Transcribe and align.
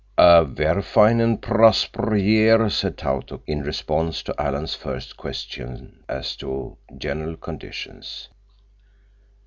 "A 0.17 0.43
ver' 0.45 0.81
fine 0.81 1.19
and 1.21 1.39
prosper' 1.43 2.15
year," 2.15 2.71
said 2.71 2.97
Tautuk 2.97 3.43
in 3.45 3.61
response 3.61 4.23
to 4.23 4.33
Alan's 4.41 4.73
first 4.73 5.15
question 5.15 6.03
as 6.09 6.35
to 6.37 6.77
general 6.97 7.37
conditions. 7.37 8.27